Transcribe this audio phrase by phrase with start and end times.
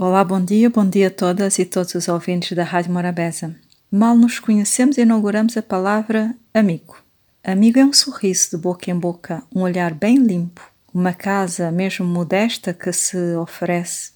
[0.00, 3.56] Olá, bom dia, bom dia a todas e todos os ouvintes da Rádio Morabeza.
[3.90, 7.02] Mal nos conhecemos e inauguramos a palavra amigo.
[7.42, 10.62] Amigo é um sorriso de boca em boca, um olhar bem limpo,
[10.94, 14.12] uma casa mesmo modesta que se oferece,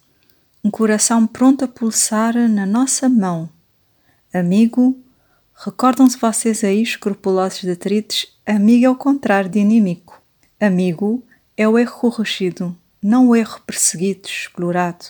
[0.63, 3.51] um coração pronto a pulsar na nossa mão.
[4.33, 4.97] Amigo,
[5.65, 10.17] recordam-se vocês aí, escrupulosos detritos, amigo é o contrário de inimigo.
[10.61, 11.25] Amigo
[11.57, 15.07] é o erro corrigido, não o erro perseguido, explorado.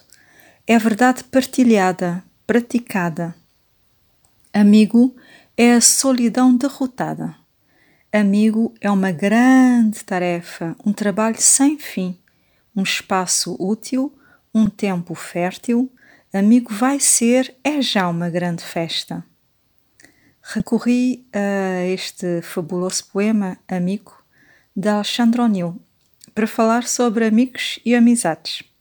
[0.73, 3.35] É verdade partilhada, praticada.
[4.55, 5.15] Amigo
[5.55, 7.37] é a solidão derrotada.
[8.11, 12.19] Amigo é uma grande tarefa, um trabalho sem fim,
[12.75, 14.19] um espaço útil,
[14.55, 15.93] um tempo fértil.
[16.33, 19.23] Amigo vai ser, é já uma grande festa.
[20.43, 24.25] Recorri a este fabuloso poema Amigo
[24.75, 25.79] de Alexandre O'Neill
[26.35, 28.72] para falar sobre amigos e amizades.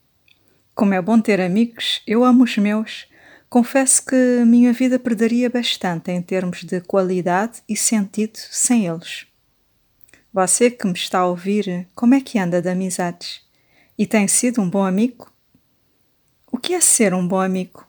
[0.74, 3.08] Como é bom ter amigos, eu amo os meus.
[3.50, 9.28] Confesso que a minha vida perderia bastante em termos de qualidade e sentido sem eles.
[10.34, 13.42] Você que me está a ouvir, como é que anda de amizades?
[13.98, 15.30] E tem sido um bom amigo?
[16.50, 17.86] O que é ser um bom amigo?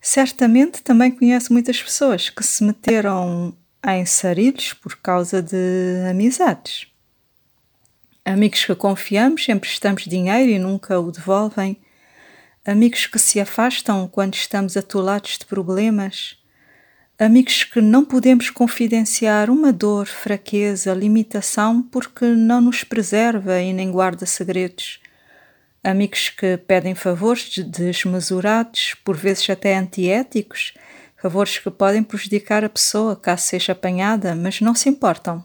[0.00, 3.54] Certamente também conhece muitas pessoas que se meteram
[3.86, 6.86] em sarilhos por causa de amizades.
[8.24, 11.76] Amigos que confiamos, emprestamos dinheiro e nunca o devolvem.
[12.68, 16.36] Amigos que se afastam quando estamos atolados de problemas.
[17.18, 23.90] Amigos que não podemos confidenciar uma dor, fraqueza, limitação porque não nos preserva e nem
[23.90, 25.00] guarda segredos.
[25.82, 30.74] Amigos que pedem favores desmesurados, por vezes até antiéticos,
[31.16, 35.42] favores que podem prejudicar a pessoa caso seja apanhada, mas não se importam.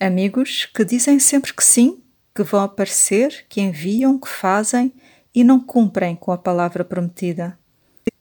[0.00, 2.02] Amigos que dizem sempre que sim,
[2.34, 4.92] que vão aparecer, que enviam, que fazem
[5.36, 7.58] e não cumprem com a palavra prometida.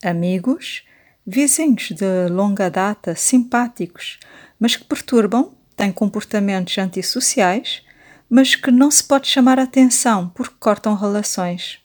[0.03, 0.83] Amigos,
[1.25, 4.19] vizinhos de longa data, simpáticos,
[4.59, 7.81] mas que perturbam, têm comportamentos antissociais,
[8.29, 11.79] mas que não se pode chamar atenção porque cortam relações.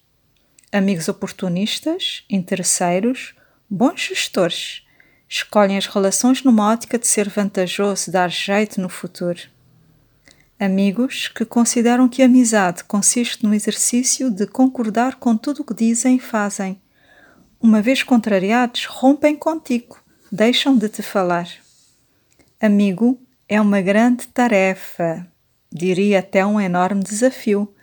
[0.72, 3.36] Amigos oportunistas, interesseiros,
[3.68, 4.84] bons gestores,
[5.28, 9.40] escolhem as relações numa ótica de ser vantajoso, dar jeito no futuro.
[10.62, 15.72] Amigos que consideram que a amizade consiste no exercício de concordar com tudo o que
[15.72, 16.78] dizem e fazem.
[17.58, 19.98] Uma vez contrariados, rompem contigo,
[20.30, 21.48] deixam de te falar.
[22.60, 23.18] Amigo
[23.48, 25.26] é uma grande tarefa,
[25.72, 27.74] diria até um enorme desafio,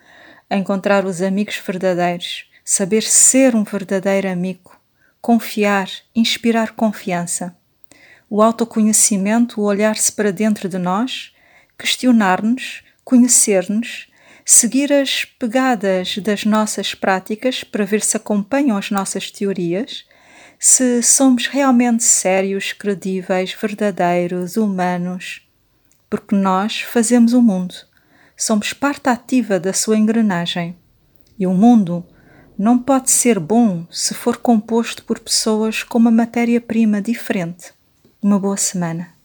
[0.48, 4.80] encontrar os amigos verdadeiros, saber ser um verdadeiro amigo,
[5.20, 7.56] confiar, inspirar confiança.
[8.30, 11.32] O autoconhecimento, o olhar-se para dentro de nós
[11.78, 14.08] questionar-nos, conhecer-nos,
[14.44, 20.04] seguir as pegadas das nossas práticas para ver se acompanham as nossas teorias,
[20.58, 25.46] se somos realmente sérios, credíveis, verdadeiros, humanos.
[26.10, 27.74] Porque nós fazemos o mundo,
[28.36, 30.76] somos parte ativa da sua engrenagem.
[31.38, 32.04] E o mundo
[32.58, 37.72] não pode ser bom se for composto por pessoas com uma matéria-prima diferente.
[38.20, 39.16] Uma boa semana.